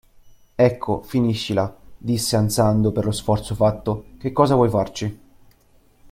Ecco, 0.55 1.03
finiscila,– 1.03 1.77
disse 1.95 2.35
ansando 2.35 2.91
per 2.91 3.05
lo 3.05 3.11
sforzo 3.11 3.53
fatto,– 3.53 4.05
che 4.17 4.31
cosa 4.31 4.55
vuoi 4.55 4.67
farci? 4.67 5.19